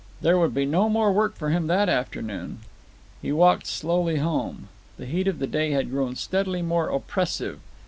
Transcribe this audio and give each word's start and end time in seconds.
There 0.21 0.39
would 0.39 0.55
be 0.55 0.65
no 0.65 0.89
more 0.89 1.13
work 1.13 1.35
for 1.35 1.51
him 1.51 1.67
that 1.67 1.87
afternoon. 1.87 2.61
He 3.21 3.31
walked 3.31 3.67
slowly 3.67 4.15
home. 4.17 4.67
The 4.97 5.05
heat 5.05 5.27
of 5.27 5.37
the 5.37 5.45
day 5.45 5.69
had 5.73 5.91
grown 5.91 6.15
steadily 6.15 6.63
more 6.63 6.89
oppressive. 6.89 7.59